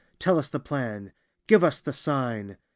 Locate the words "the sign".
1.79-2.57